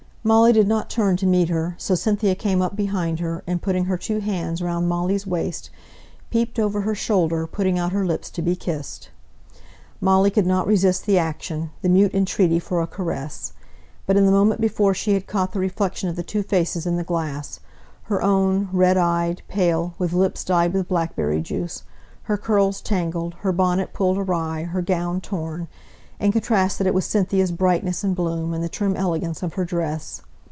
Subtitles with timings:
[0.23, 3.85] Molly did not turn to meet her, so Cynthia came up behind her, and putting
[3.85, 5.71] her two hands round Molly's waist,
[6.29, 9.09] peeped over her shoulder, putting out her lips to be kissed.
[9.99, 13.53] Molly could not resist the action the mute entreaty for a caress.
[14.05, 16.97] But, in the moment before, she had caught the reflection of the two faces in
[16.97, 17.59] the glass;
[18.03, 21.81] her own, red eyed, pale, with lips dyed with blackberry juice,
[22.25, 25.67] her curls tangled, her bonnet pulled awry, her gown torn
[26.19, 30.21] and contrasted it with Cynthia's brightness and bloom, and the trim elegance of her dress.